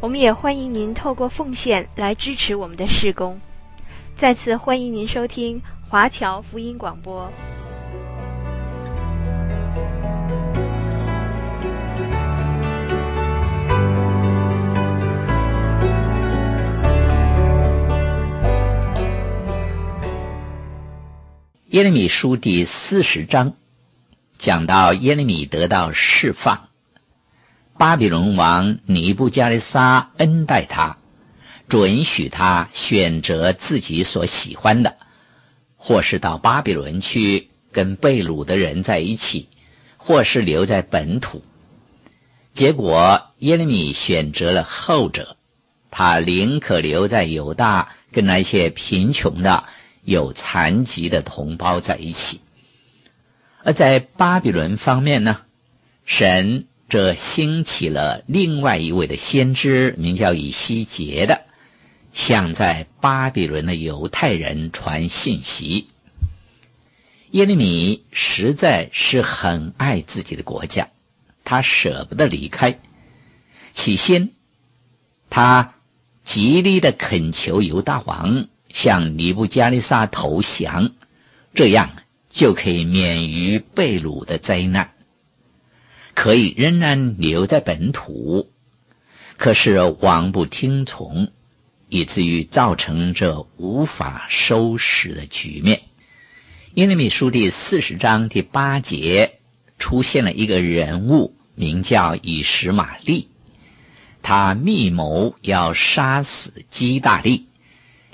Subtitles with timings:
[0.00, 3.38] 我们也欢迎您透过奉献来支持我们的事工。
[4.16, 7.30] 再次欢迎您收听华侨福音广播。
[21.68, 23.52] 耶利米书第四十章
[24.38, 26.69] 讲到耶利米得到释放。
[27.80, 30.98] 巴比伦王尼布加利沙恩待他，
[31.66, 34.96] 准许他选择自己所喜欢的，
[35.78, 39.48] 或是到巴比伦去跟被掳的人在一起，
[39.96, 41.42] 或是留在本土。
[42.52, 45.38] 结果耶利米选择了后者，
[45.90, 49.64] 他宁可留在犹大，跟那些贫穷的、
[50.04, 52.42] 有残疾的同胞在一起。
[53.64, 55.38] 而在巴比伦方面呢，
[56.04, 56.66] 神。
[56.90, 61.42] 这兴起了另外一位的先知，名叫以西结的，
[62.12, 65.86] 向在巴比伦的犹太人传信息。
[67.30, 70.88] 耶利米实在是很爱自己的国家，
[71.44, 72.80] 他舍不得离开。
[73.72, 74.30] 起先，
[75.30, 75.74] 他
[76.24, 80.90] 极力的恳求犹大王向尼布加利撒投降，
[81.54, 81.90] 这样
[82.30, 84.90] 就可以免于被掳的灾难。
[86.14, 88.50] 可以仍然留在本土，
[89.36, 91.30] 可是王不听从，
[91.88, 95.82] 以至于造成这无法收拾的局面。
[96.74, 99.38] 耶利米书第四十章第八节
[99.78, 103.28] 出现了一个人物，名叫以实玛利，
[104.22, 107.46] 他密谋要杀死基大利，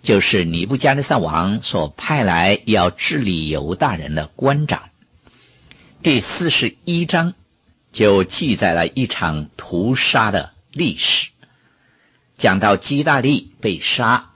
[0.03, 4.91] 就是尼布加利撒王所派来要治理犹大人的官长。
[6.03, 7.35] 第四十一章。
[7.97, 11.31] 就记载了一场屠杀的历史，
[12.37, 14.33] 讲到基大利被杀，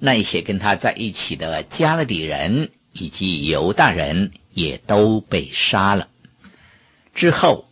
[0.00, 6.08] 那些跟他在一起的加勒底人以及犹大人也都被杀了。
[7.14, 7.68] 之后，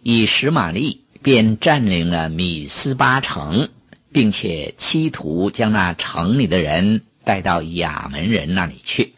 [0.00, 3.70] 以实玛利便占领了米斯巴城，
[4.12, 9.12] 并且企图将那城里的人带到亚门人那里去。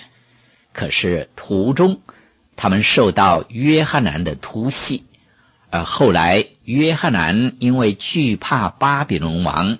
[0.73, 2.01] 可是途中，
[2.57, 5.05] 他们受到约翰南的突袭。
[5.71, 9.77] 而后来，约翰南因为惧怕巴比伦王，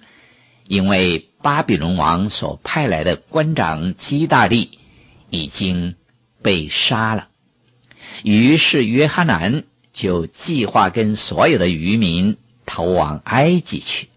[0.67, 4.79] 因为巴比伦王所派来的官长基大利
[5.31, 5.95] 已经
[6.43, 7.29] 被杀了，
[8.23, 14.09] 于是约翰南就计划跟所有的渔民逃往埃及去。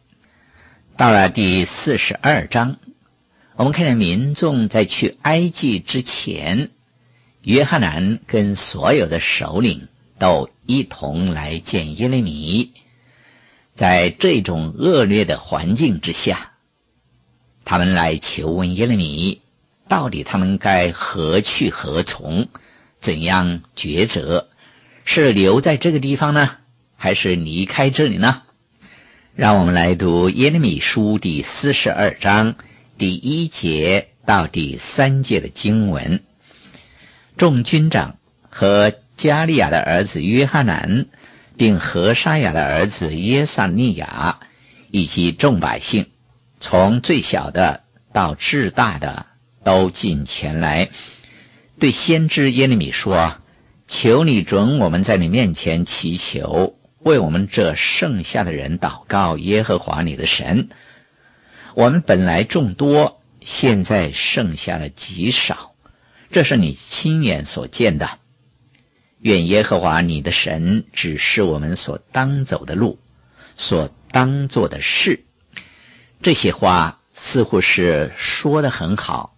[0.97, 2.79] 到了第四十二章，
[3.55, 6.69] 我们看见民众在去埃及之前，
[7.43, 9.87] 约翰南跟所有的首领。
[10.21, 12.71] 都一同来见耶利米，
[13.75, 16.51] 在这种恶劣的环境之下，
[17.65, 19.41] 他们来求问耶利米，
[19.87, 22.47] 到底他们该何去何从，
[22.99, 24.47] 怎样抉择？
[25.03, 26.57] 是留在这个地方呢，
[26.95, 28.43] 还是离开这里呢？
[29.35, 32.55] 让我们来读耶利米书第四十二章
[32.97, 36.21] 第一节到第三节的经文。
[37.37, 38.17] 众军长
[38.49, 41.05] 和加利亚的儿子约翰南，
[41.55, 44.39] 并何沙雅的儿子耶撒尼亚，
[44.89, 46.07] 以及众百姓，
[46.59, 47.81] 从最小的
[48.13, 49.27] 到至大的，
[49.63, 50.89] 都进前来，
[51.79, 53.35] 对先知耶利米说
[53.87, 60.69] ：“求你准我们在你面前祈求，为我们这剩下的人祷告耶和华你的神。
[61.75, 65.73] 我们本来众多，现在剩下的极少，
[66.31, 68.17] 这是你亲眼所见的。”
[69.21, 72.97] 愿耶和华你的神指示我们所当走的路，
[73.55, 75.23] 所当做的事。
[76.23, 79.35] 这些话似乎是说得很好，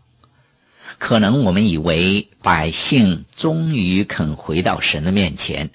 [0.99, 5.71] 可能我们以为百姓终于肯回到神的面前，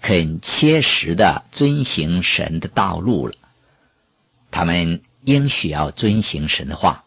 [0.00, 3.34] 肯切实的遵行神的道路了。
[4.50, 7.04] 他们应许要遵行神的话。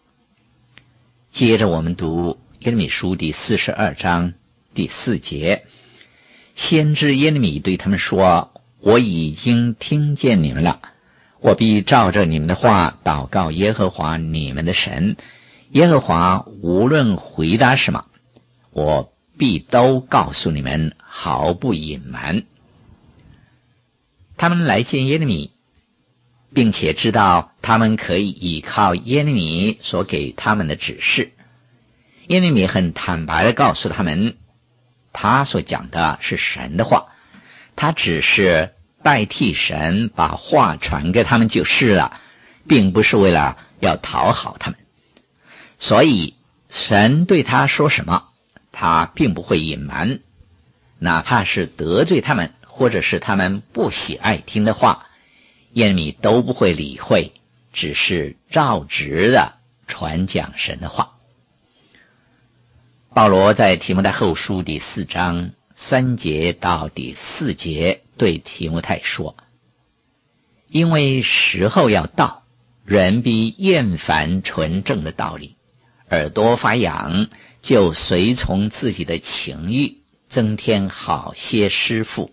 [1.31, 4.33] 接着我们读耶利米书第四十二章
[4.75, 5.65] 第四节。
[6.55, 10.81] 先知耶利米对他们说：“我已经听见你们了，
[11.39, 15.17] 我必照着你们的话祷告耶和华你们的神。
[15.71, 18.05] 耶和华无论回答什么，
[18.71, 22.43] 我必都告诉你们，毫不隐瞒。
[24.37, 25.51] 他们来见耶利米，
[26.53, 31.31] 并且知道他们可以依靠耶利米所给他们的指示。
[32.27, 34.35] 耶利米很坦白的告诉他们，
[35.13, 37.05] 他所讲的是神的话，
[37.77, 38.73] 他只是。
[39.03, 42.21] 代替神把话传给他们就是了，
[42.69, 44.79] 并不是为了要讨好他们。
[45.77, 46.37] 所以
[46.69, 48.29] 神对他说什么，
[48.71, 50.21] 他并不会隐瞒，
[50.99, 55.07] 哪怕是得罪他们，或者是他们不喜爱听的话，
[55.73, 57.33] 耶利米都不会理会，
[57.73, 59.55] 只是照直的
[59.85, 61.12] 传讲神的话。
[63.13, 65.51] 保罗在提摩太后书第四章。
[65.75, 69.35] 三节到第四节，对提摩太说
[70.69, 72.43] ：“因为时候要到，
[72.85, 75.55] 人必厌烦纯正的道理，
[76.09, 77.27] 耳朵发痒，
[77.61, 82.31] 就随从自己的情欲，增添好些师傅，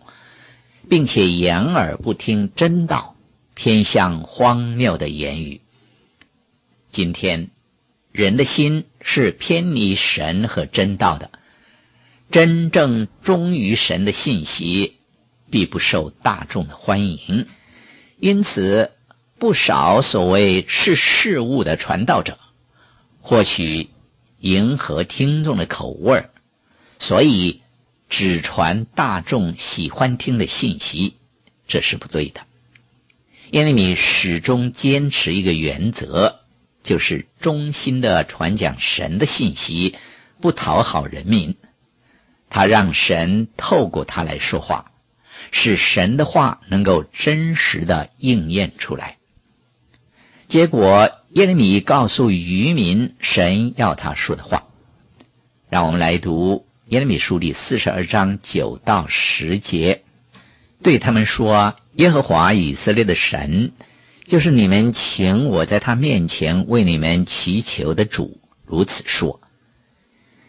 [0.89, 3.17] 并且掩耳不听真道，
[3.55, 5.63] 偏向荒谬的言语。
[6.91, 7.51] 今天
[8.13, 11.31] 人的心是偏离神和真道的。”
[12.31, 14.99] 真正忠于神的信息，
[15.51, 17.49] 必不受大众的欢迎，
[18.21, 18.93] 因此
[19.37, 22.39] 不少所谓是事物的传道者，
[23.21, 23.91] 或许
[24.39, 26.27] 迎合听众的口味，
[27.01, 27.63] 所以
[28.09, 31.17] 只传大众喜欢听的信息，
[31.67, 32.43] 这是不对的。
[33.51, 36.40] 因为你始终坚持一个原则，
[36.83, 39.97] 就是忠心的传讲神的信息，
[40.41, 41.57] 不讨好人民。
[42.49, 44.91] 他让神透过他来说话，
[45.53, 49.19] 使神的话能够真实的应验出来。
[50.49, 54.65] 结果耶利米告诉渔民神要他说的话。
[55.69, 60.03] 让我们来读耶利米书第四十二章九到十节，
[60.83, 63.71] 对他们说：“耶和华以色列的神，
[64.31, 69.41] 就是你们请我在他面前为你们祈求的主，如此说。”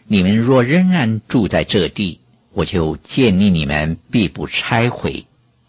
[0.06, 2.20] 你们若仍然住在这地，
[2.52, 5.24] 我就建立你们，必不拆毁；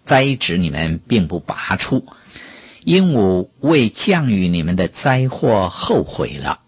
[0.05, 2.05] 栽植你们，并不拔出，
[2.83, 6.59] 因我为降雨你们的灾祸后悔了。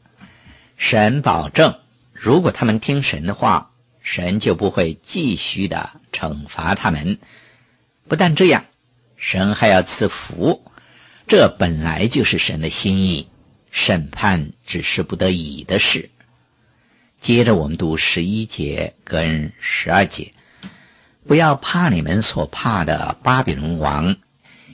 [0.77, 1.75] 神保证，
[2.12, 3.69] 如果他们听神的话，
[4.01, 7.19] 神就不会继续的惩罚他们。
[8.07, 8.65] 不但这样，
[9.15, 10.63] 神还要赐福，
[11.27, 13.27] 这本来就是神的心意。
[13.72, 16.10] 审判只是不得已的事。
[17.19, 20.31] 接着我们读十一节跟十二节，
[21.27, 24.16] 不要怕你们所怕的巴比伦王。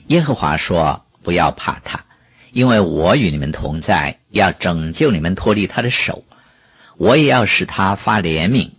[0.06, 2.04] 耶和华说：不要怕他，
[2.52, 6.24] 因为我与你们同在，要拯救你们脱离他的手。
[6.96, 8.70] 我也要使他发怜悯，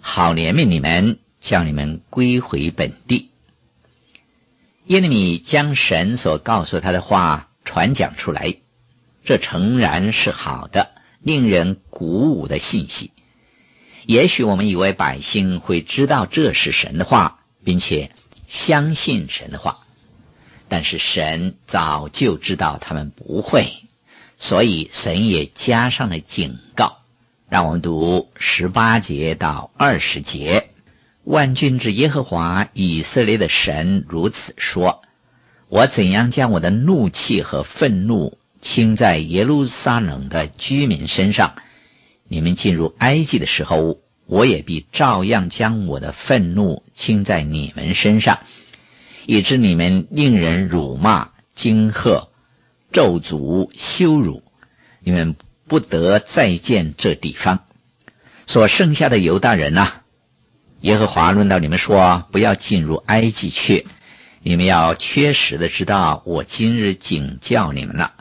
[0.00, 3.30] 好怜悯你们，叫你们归回本地。
[4.86, 8.56] 耶利米将神所告诉他的话传讲出来，
[9.24, 10.90] 这诚然是好的。
[11.24, 13.12] 令人鼓舞的信息。
[14.06, 18.10] 也许我们以为百姓会知道这是神的话，并且
[18.48, 19.78] 相信神的话，
[20.68, 23.68] 但是神早就知道他们不会，
[24.36, 26.98] 所以神也加上了警告。
[27.48, 30.70] 让我们读十八节到二十节：
[31.24, 35.02] 万军之耶和华以色列的神如此说：
[35.68, 38.38] 我怎样将我的怒气和愤怒。
[38.60, 41.56] 倾在耶路撒冷的居民身上，
[42.28, 48.38] 你们进入埃及的时候，我也必照样将我的愤怒倾在你们身上，
[49.26, 52.28] 以致你们令人辱骂、惊吓、
[52.92, 54.44] 咒诅、羞辱，
[55.00, 55.34] 你们
[55.66, 57.64] 不得再见这地方。
[58.46, 60.01] 所剩下的犹大人呐、
[60.82, 63.86] 耶和华论到你们说：不要进入埃及去。
[64.42, 68.14] 你们要确实的知道，我今日警教你们了。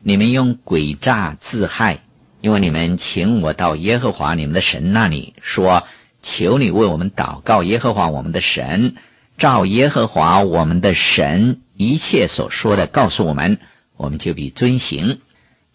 [0.00, 2.00] 你们用诡诈自害，
[2.40, 5.84] 因为你们请我到耶和华你们的神那里，说
[6.20, 8.96] ：“求你为我们祷告，耶和华我们的神，
[9.38, 13.60] 照耶和华我们的神一切所说的告诉我们，
[13.96, 15.20] 我们就必遵行。”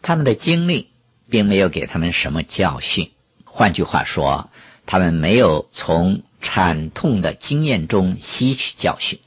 [0.03, 0.89] 他们的经历
[1.29, 3.11] 并没有给他们什么教训，
[3.45, 4.49] 换句话说，
[4.91, 9.19] 他们没有从惨痛的经验中吸取教训，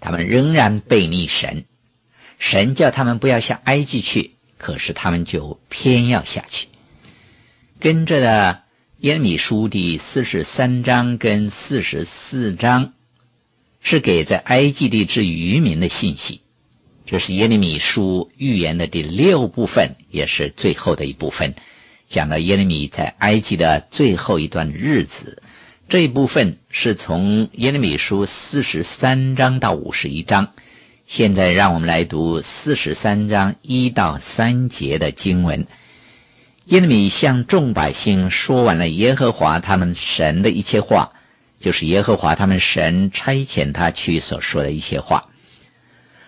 [0.00, 1.66] 他们仍然背逆神。
[2.38, 6.68] 神叫他们不要下埃及去，可是他们就偏要下去。
[7.80, 8.62] 跟着的
[9.00, 12.94] 耶利米书第四十三章跟四十四章
[13.82, 16.40] 是给在埃及地之余民的信息，
[17.04, 21.56] 这是耶利米书预言的第六部分，也是最后的一部分，
[22.12, 25.42] 讲到耶利米在埃及的最后一段日子。
[25.88, 30.52] 这一部分是从耶利米书四十三章到五十一章。
[31.06, 35.66] 现在让我们来读四十三章一到三节的经文。
[36.66, 41.12] 耶利米向众百姓说完了耶和华他们神的一切话，
[41.58, 45.30] 就是耶和华他们神差遣他去所说的一些话。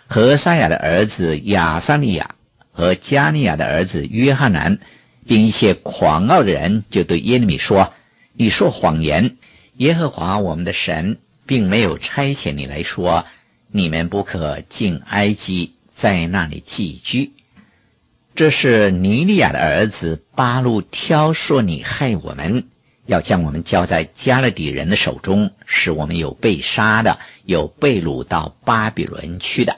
[0.06, 2.34] 何沙雅的儿子亚撒利雅
[2.72, 4.80] 和加利亚的儿子约翰南，
[5.26, 7.92] 并一些狂傲的人，就对耶利米说
[8.34, 9.36] ：“你说谎言。”
[9.76, 13.24] 耶和华我们的神并没有差遣你来说，
[13.72, 17.32] 你们不可进埃及，在那里寄居。
[18.36, 22.66] 这是尼利亚的儿子巴路挑说你害我们，
[23.06, 29.76] 要将我们交在迦勒底人的手中，使我们有被杀的，有被掳到巴比伦去的。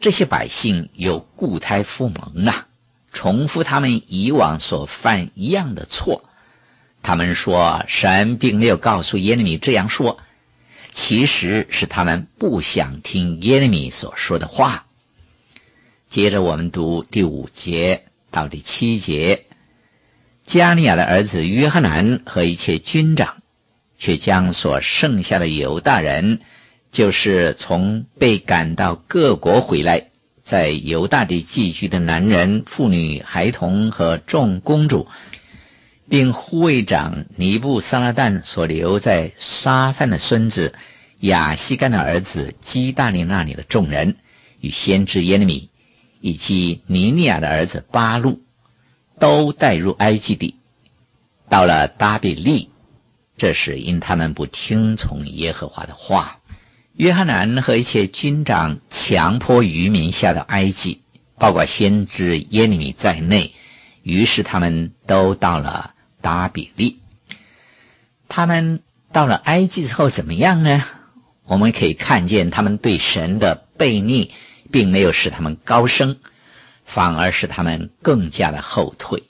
[0.00, 2.68] 这些百姓有故态复萌啊，
[3.14, 6.28] 重复他们以往所犯一样的错。
[7.02, 10.18] 他们说神并没有告诉耶利米这样说，
[10.92, 14.84] 其实是他们不想听耶利米所说的话。
[16.08, 19.46] 接着我们读第五节到第七节，
[20.46, 23.42] 加利亚的儿子约翰南和一切军长，
[23.98, 26.40] 却将所剩下的犹大人，
[26.92, 30.08] 就是从被赶到各国回来，
[30.44, 35.08] 在犹大地寄居的男人、妇女、孩童和众公主。
[36.06, 40.74] 并护卫长尼布撒拉旦所留在沙番的孙子
[41.20, 44.16] 亚希干的儿子基大利那里的众人，
[44.60, 45.70] 与先知耶利米
[46.20, 48.42] 以及尼尼亚的儿子巴录，
[49.18, 50.56] 都带入埃及地，
[51.48, 52.68] 到了巴比利。
[53.38, 56.40] 这是因他们不听从耶和华的话。
[56.96, 61.02] 约翰南和一些军长强迫渔民下到埃及，
[61.38, 63.52] 包括先知耶利米在内。
[64.02, 65.92] 于是他们都到了。
[66.24, 67.00] 达比利，
[68.28, 68.80] 他们
[69.12, 70.82] 到了埃及之后怎么样呢？
[71.44, 74.30] 我们可以看见他们对神的悖逆，
[74.72, 76.16] 并没有使他们高升，
[76.86, 79.24] 反而使他们更加的后退。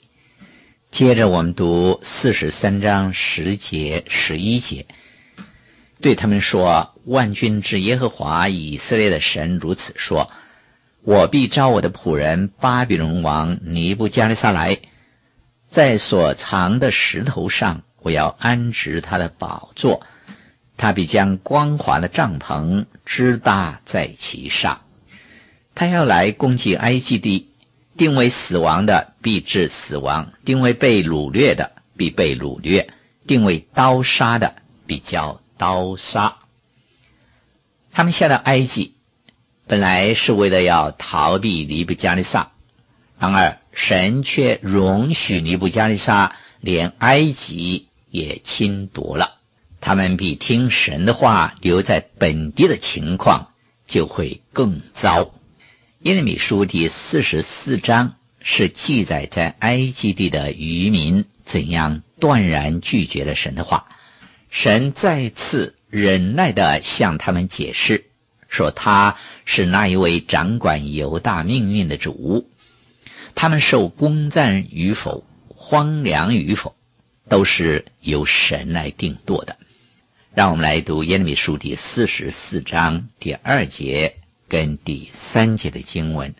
[0.89, 4.85] 接着我们读四十三章十节、十一节，
[6.05, 10.29] 对他们说：“万军之耶和华以色列的神如此说：
[11.01, 14.77] 我必召我的仆人巴比伦王尼布加利撒来。”
[15.67, 20.05] 在所藏的石头上，我要安置他的宝座。
[20.77, 24.81] 他必将光滑的帐篷支搭在其上。
[25.73, 27.49] 他要来攻击埃及地，
[27.97, 32.89] 定为死亡的必致死亡，定为被掳掠的必被掳掠，
[33.25, 34.53] 定为刀杀的
[34.85, 36.37] 必叫刀杀。
[37.91, 38.95] 他们下到埃及，
[39.67, 42.51] 本来是为了要逃避尼布加利撒，
[43.19, 43.59] 然而。
[43.77, 49.33] 神却容许尼布加利撒连埃及也侵夺了，
[49.81, 53.49] 他们比听神的话留在本地的情况
[53.85, 55.33] 就会更糟。
[55.99, 63.89] 耶利米书第四十四章是记载在埃及地的渔民怎样断然拒绝了神的话，
[64.55, 68.05] 神再次忍耐地向他们解释，
[68.47, 72.49] 说他是那一位掌管犹大命运的主。
[73.35, 76.73] 他们受攻占与否、荒凉与否，
[77.27, 79.57] 都是由神来定夺的。
[80.33, 84.15] 让我们来读耶利米书第四十四章第二节
[84.47, 86.33] 跟第三节的经文：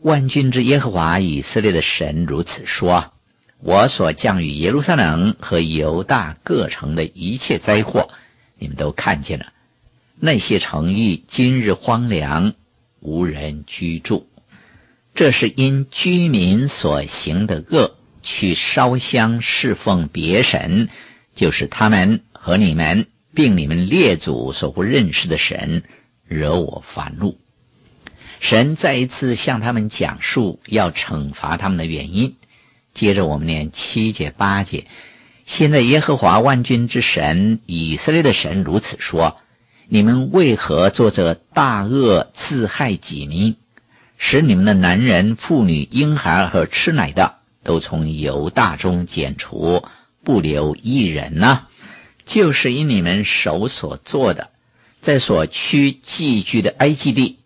[0.00, 3.12] 万军之耶和华以色列的神如此说：
[3.66, 8.10] 我所降与耶路撒冷和犹大各城的一切灾祸，
[8.58, 9.54] 你们都看见了。
[10.20, 12.52] 那些城邑今日荒凉，
[13.00, 14.28] 无人居住。
[15.14, 20.90] 这是因居民所行的恶，去烧香侍奉别神，
[21.34, 25.84] 就是他们和你们，并你们列祖所不认识的神，
[26.28, 27.38] 惹我烦怒。
[28.40, 32.36] 神再一次向他们讲述要惩罚他们的原因。
[32.94, 34.86] 接着我们念七节八节。
[35.44, 39.36] 现在耶和华万军之神以色列的神如此说：
[39.88, 43.56] 你们为何做这大恶，自害己民？
[44.16, 49.84] 使你们的男人、妇女、婴孩和吃奶的都从犹大中剪除，
[50.24, 51.66] 不留一人呢？
[52.24, 54.48] 就是因你们手所做的，
[55.02, 57.40] 在所屈寄居的埃及地，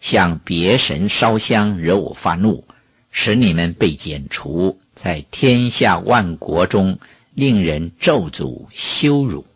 [0.00, 2.64] 向别神烧香，惹我发怒，
[3.12, 6.98] 使你们被剪除，在天下万国中
[7.34, 9.46] 令人咒诅羞辱。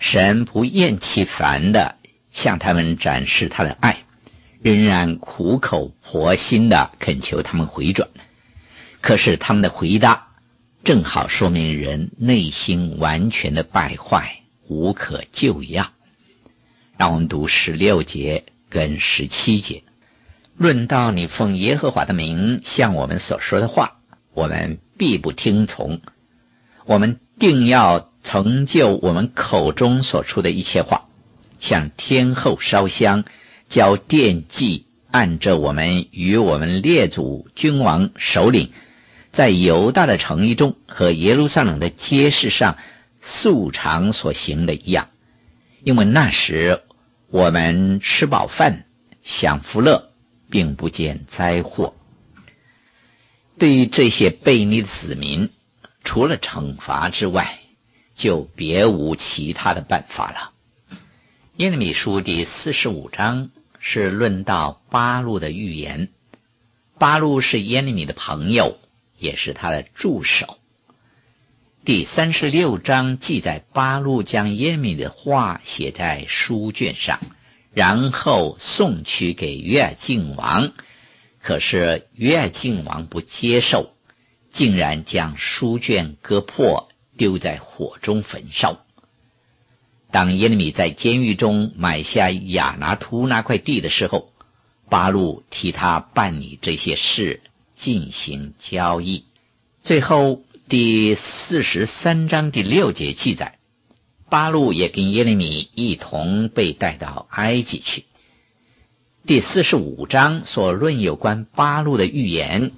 [0.00, 1.96] 神不厌其烦的
[2.32, 3.98] 向他们展示他的爱。
[4.62, 8.08] 仍然苦口婆心的恳求他们回转。
[9.00, 10.28] 可是他们的回答
[10.82, 15.92] 正好说明人内心完全的败坏，无可救药。
[16.96, 19.84] 让我们读十六节跟十七节。
[20.58, 23.98] 论到你奉耶和华的名向我们所说的话，
[24.32, 26.00] 我们必不听从。
[26.86, 31.08] 我们定要成就我们口中所出的一切话，
[31.58, 33.24] 向天后烧香，
[33.68, 38.70] 交奠祭，按着我们与我们列祖君王首领
[39.32, 42.78] 在犹大的城邑中和耶路撒冷的街市上
[43.20, 45.08] 素常所行的一样，
[45.82, 46.82] 因为那时
[47.30, 48.86] 我们吃饱饭，
[49.22, 50.05] 享福乐。
[50.50, 51.94] 并不见灾祸。
[53.58, 55.50] 对于这些悖逆的子民，
[56.04, 57.58] 除了惩罚之外，
[58.14, 60.52] 就别无其他的办法了。
[61.56, 63.50] 耶利米书第四十五章
[63.80, 66.10] 是论到巴路的预言。
[66.98, 68.78] 巴路是耶利米的朋友，
[69.18, 70.58] 也是他的助手。
[71.84, 77.20] 第三十六章记载巴路将耶利米的话写在书卷上。
[77.76, 80.72] 然后送去给约尔敬王，
[81.42, 83.90] 可是约尔敬王不接受，
[84.50, 88.80] 竟然将书卷割破，丢在火中焚烧。
[90.10, 94.32] 当耶利米在监狱中买下亚拿突那块地的时候，
[94.88, 97.42] 巴路替他办理这些事，
[97.74, 99.26] 进行交易。
[99.82, 103.58] 最后第四十三章第六节记载。
[104.28, 108.04] 巴路也跟耶利米一同被带到埃及去。
[109.26, 112.72] 第四十五章所论有关巴路的预言，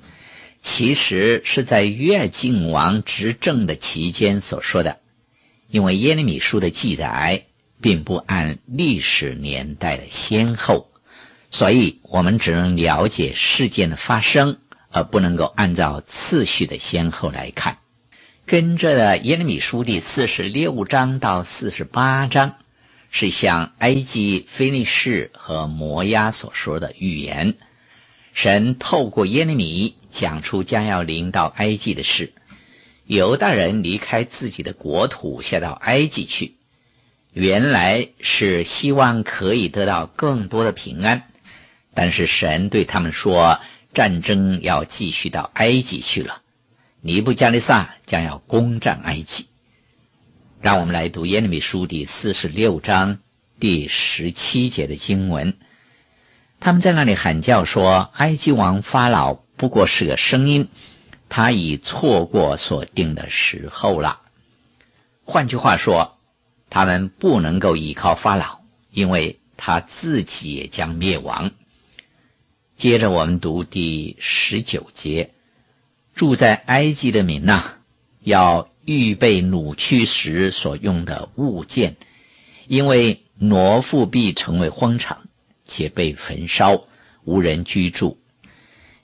[0.63, 4.99] 其实是在越境王执政的期间所说的。
[5.69, 7.45] 因为耶利米书的记载
[7.83, 10.89] 并不按历史年代的先后，
[11.51, 14.59] 所以我们只能了解事件的发生，
[14.91, 17.79] 而不能够按照次序的先后来看。
[18.49, 22.55] 跟着的耶利米书第四十六章到四十八章，
[23.11, 27.57] 是向埃及、菲利士和摩押所说的预言。
[28.33, 32.33] 神透过耶利米讲出将要临到埃及的事。
[33.05, 36.55] 犹大人离开自己的国土，下到埃及去，
[37.35, 41.25] 原来是希望可以得到更多的平安。
[41.93, 43.61] 但是神对他们说，
[43.93, 46.41] 战争要继续到埃及去了。
[47.01, 49.47] 尼布加利撒将要攻占埃及，
[50.61, 53.21] 让我们来读耶利米书第四十六章
[53.61, 55.57] 第十七节的经文。
[56.59, 60.71] 他们在那里喊叫说：“埃及王法老不过是个声音，
[61.29, 64.21] 他已错过所定的时候了。”
[65.25, 66.19] 换句话说，
[66.69, 68.59] 他们不能够依靠法老，
[68.91, 71.53] 因为他自己也将灭亡。
[72.77, 75.31] 接着我们读第十九节。
[76.19, 77.75] 住在埃及的民呐，
[78.25, 81.95] 要预备掳去时所用的物件，
[82.67, 85.29] 因为挪复必成为荒场，
[85.65, 86.83] 且被焚烧，
[87.25, 88.19] 无人居住。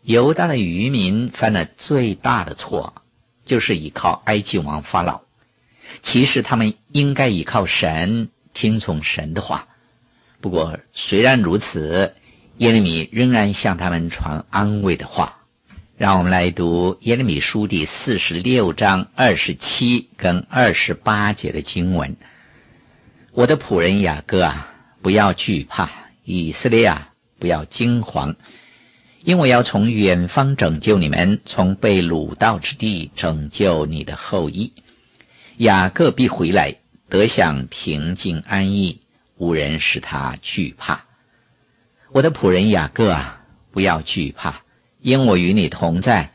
[0.02, 2.94] 犹大的余民犯了最大的错，
[3.44, 5.20] 就是依靠埃及王法老。
[6.02, 9.68] 其实他们应该依靠神，听从神的话。
[10.40, 12.16] 不过虽然如此，
[12.58, 15.43] 耶利米仍然向他们传安慰的话。
[15.96, 22.16] 让我们来读耶利米书第四十六章二十七跟二十八节的经文。
[23.30, 25.86] 我的仆人雅各啊，不要惧怕；
[26.24, 28.34] 以色列啊，不要惊惶，
[29.22, 34.72] 因为要从远方拯救你们，从被掳到之地拯救你的后裔。
[35.58, 36.74] 雅各必回来，
[37.08, 39.00] 得享平静安逸，
[39.36, 41.04] 无人使他惧怕。
[42.10, 44.63] 我的仆人雅各啊，不要惧怕。
[45.04, 46.30] 因我与你同在，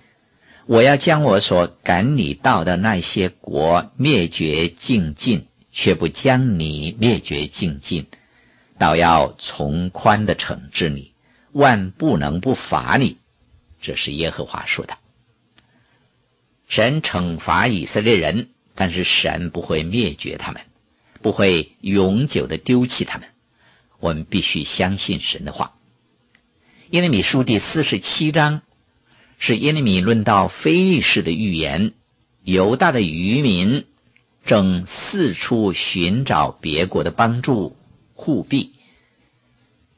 [0.67, 8.05] 我要将我所赶你到的那些国灭绝尽尽，却不将你灭绝尽尽，
[8.77, 11.13] 倒要从宽的惩治你，
[11.51, 13.17] 万不能不罚你。
[13.81, 14.99] 这是耶和华说的。
[16.67, 20.61] 神惩罚以色列人，但是神不会灭绝他们，
[21.23, 23.29] 不会永久的丢弃他们。
[23.99, 25.73] 我们必须相信神的话。
[26.91, 28.63] 耶利米书第四十七章
[29.37, 31.93] 是耶利米论到非利士的预言。
[32.43, 33.85] 犹大的渔民
[34.43, 37.77] 正四处寻找别国的帮助
[38.15, 38.71] 护庇，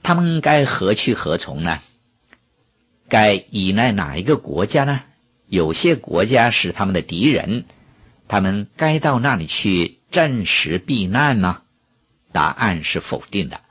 [0.04, 1.80] 他们该何去何从呢？
[3.08, 5.04] 该依赖哪一个国家呢？
[5.48, 7.64] 有些国家是他们的敌人，
[8.28, 11.62] 他们该到那里去暂时避难吗？
[12.34, 13.62] 答案是否定的，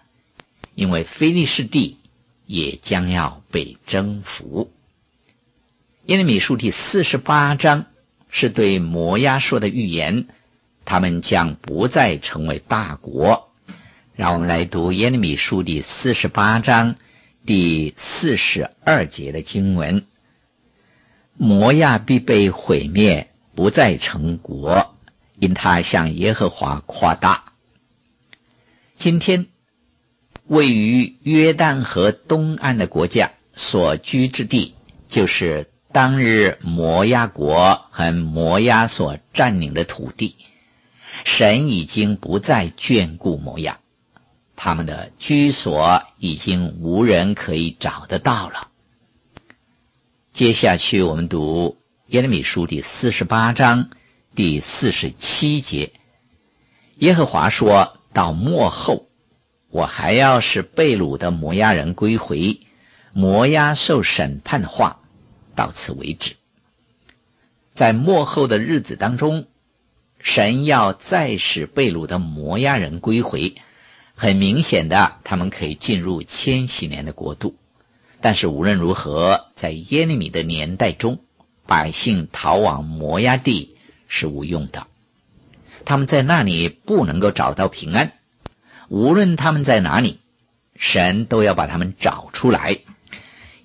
[0.74, 1.98] 因为非利士地。
[2.50, 4.72] 也将要被征服。
[6.06, 7.86] 耶利米书第四十八章
[8.28, 10.26] 是对摩押说的预言，
[10.84, 13.52] 他们将不再成为大国。
[14.16, 16.96] 让我们来读耶利米书第四十八章
[17.46, 20.04] 第四十二节的经文：
[21.36, 24.96] 摩押必被毁灭，不再成国，
[25.38, 27.44] 因他向耶和华夸大。
[28.96, 29.46] 今天，
[30.50, 34.74] 位于约旦河东岸的国家所居之地，
[35.08, 35.70] 就是。
[35.92, 40.36] 当日摩押国和摩押所占领的土地，
[41.24, 43.80] 神已经不再眷顾摩押，
[44.54, 48.68] 他们的居所已经无人可以找得到了。
[50.32, 53.90] 接下去我们读耶利米书第四十八章
[54.36, 55.90] 第四十七节，
[56.98, 59.08] 耶和华说到末后，
[59.70, 62.60] 我还要使被掳的摩押人归回，
[63.12, 65.00] 摩押受审判的话。
[65.54, 66.36] 到此为止。
[67.74, 69.46] 在末后的日子当中，
[70.18, 73.54] 神要再使被掳的摩押人归回。
[74.14, 77.56] 很明显的，他们可以进入千禧年的国度。
[78.20, 81.20] 但是无论如何，在耶利米的年代中，
[81.66, 83.76] 百姓逃往摩押地
[84.08, 84.86] 是无用的。
[85.84, 88.12] 他们在那里不能够找到平安。
[88.90, 90.18] 无论他们在哪里，
[90.76, 92.76] 神都要把他们找出来。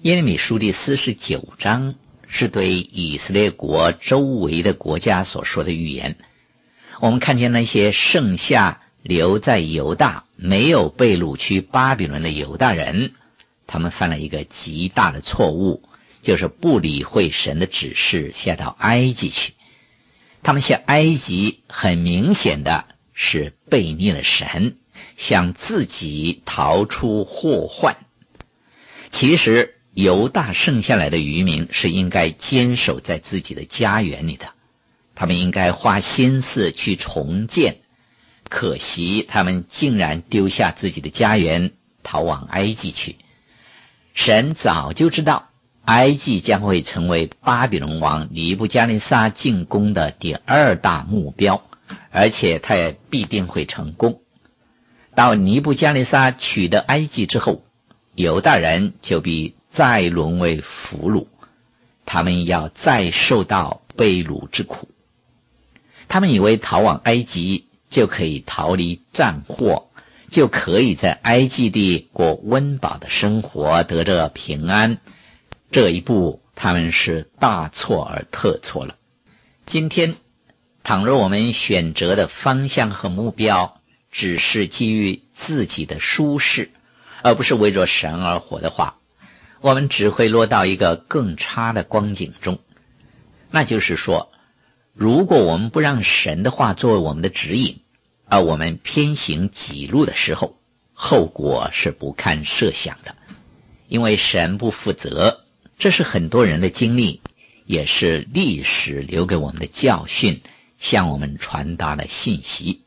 [0.02, 1.96] 耶利米书第四十九章
[2.28, 6.18] 是对以色列国周围的国家所说的预言。
[7.00, 13.14] 我们看见那些剩下留在犹大、没有被掳去巴比伦的犹大人，
[13.66, 15.82] 他们犯了一个极大的错误，
[16.22, 19.54] 就是不理会神的指示，下到埃及去。
[20.44, 22.86] 他们下埃及，很明显的
[23.16, 24.76] 是背逆了神，
[25.18, 27.96] 想自己逃出祸患。
[29.12, 29.72] 其实。
[29.96, 34.48] 犹大剩下来的渔民是应该坚守在自己的家园里的，
[35.16, 37.78] 他们应该花心思去重建。
[38.50, 41.72] 可惜他们竟然丢下自己的家园，
[42.04, 43.16] 逃往埃及去。
[44.14, 45.48] 神早就知道
[45.86, 51.64] 埃及将会成为巴比伦王尼布加尼撒进攻的第二大目标，
[52.12, 54.20] 而且他也必定会成功。
[55.16, 57.64] 到尼布加利撒取得埃及之后，
[58.14, 59.56] 犹大人就必。
[59.72, 61.28] 再沦为俘虏，
[62.06, 64.88] 他们要再受到被掳之苦。
[66.08, 69.90] 他们以为逃往埃及就可以逃离战祸，
[70.32, 75.00] 就可以在埃及地过温饱的生活，得着平安。
[75.72, 78.96] 这一步他们是大错而特错了。
[79.66, 80.16] 今天，
[80.86, 83.82] 倘若我们选择的方向和目标
[84.18, 86.72] 只是基于自己的舒适，
[87.22, 88.96] 而不是为着神而活的话，
[89.60, 92.60] 我们只会落到一个更差的光景中，
[93.52, 94.32] 那就是说，
[94.94, 97.82] 如果我们不让神的话作为我们的指引，
[98.30, 100.56] 而我们偏行己路的时候，
[100.94, 103.18] 后果是不堪设想的。
[103.90, 105.42] 因为神不负责，
[105.78, 107.20] 这是很多人的经历，
[107.66, 110.42] 也是历史留给我们的教训，
[110.80, 112.85] 向我们传达的信息。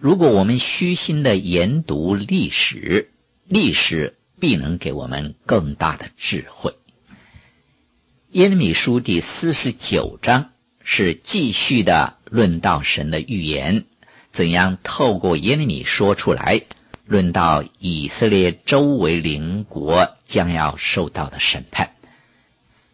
[0.00, 3.10] 如果我们虚心的研读历史，
[3.46, 4.16] 历史。
[4.40, 6.72] 必能给我们更大的智慧。
[8.30, 13.84] 耶利米书第四十九章是继续的论到神的预言，
[14.32, 16.62] 怎样透过耶利米说出来，
[17.04, 21.90] 论到以色列周围邻国将要受到的审判。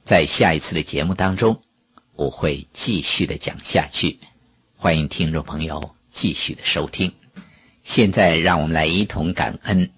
[0.03, 1.63] 在下一次的节目当中，
[2.17, 4.19] 我会继续的讲下去，
[4.77, 7.13] 欢迎听众朋友继续的收听。
[7.85, 9.91] 现在，让我们来一同感恩。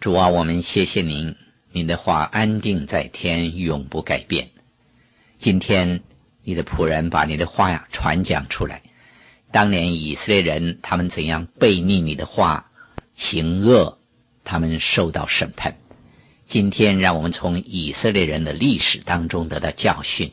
[0.00, 1.36] 主啊，我们谢谢您，
[1.72, 4.48] 您的话安定在天，永不改变。
[5.38, 6.00] 今天
[6.42, 8.80] 你的仆人把你的话呀传讲出来。
[9.52, 12.70] 当年以色列人他们怎样背逆你的话，
[13.14, 13.98] 行恶，
[14.42, 15.76] 他们受到审判。
[16.46, 20.32] 今天让我们从以色列人的历史当中得到教训。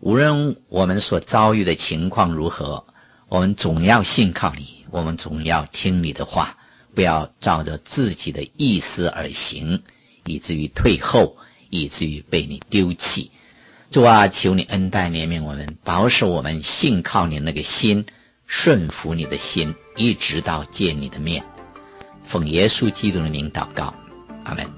[0.00, 2.84] 无论我们所遭遇的情况如何，
[3.28, 6.56] 我们总要信靠你，我们总要听你的话。
[6.94, 9.82] 不要照着自己的意思而行，
[10.24, 11.36] 以至于退后，
[11.70, 13.30] 以至于被你丢弃。
[13.90, 18.06] 主啊，求你恩待怜悯我们，保守我们信靠你那个心，
[18.46, 21.44] 顺服你的心，一直到见你的面。
[22.24, 23.94] 奉耶稣基督的名祷告，
[24.44, 24.77] 阿门。